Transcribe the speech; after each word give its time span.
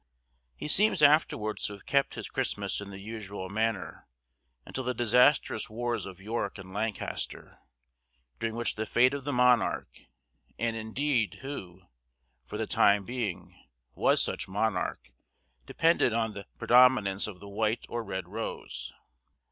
He 0.55 0.67
seems 0.67 1.03
afterwards 1.03 1.67
to 1.67 1.73
have 1.73 1.85
kept 1.85 2.15
his 2.15 2.27
Christmas 2.27 2.81
in 2.81 2.89
the 2.89 2.97
usual 2.97 3.49
manner, 3.49 4.07
until 4.65 4.83
the 4.83 4.95
disastrous 4.95 5.69
wars 5.69 6.07
of 6.07 6.19
York 6.19 6.57
and 6.57 6.73
Lancaster, 6.73 7.59
during 8.39 8.55
which 8.55 8.73
the 8.73 8.87
fate 8.87 9.13
of 9.13 9.25
the 9.25 9.31
monarch,—and, 9.31 10.75
indeed, 10.75 11.35
who, 11.43 11.83
for 12.47 12.57
the 12.57 12.65
time 12.65 13.05
being, 13.05 13.53
was 13.93 14.23
such 14.23 14.47
monarch—depended 14.47 16.13
on 16.13 16.33
the 16.33 16.47
predominance 16.57 17.27
of 17.27 17.39
the 17.39 17.47
white 17.47 17.85
or 17.87 18.03
red 18.03 18.27
rose. 18.27 18.91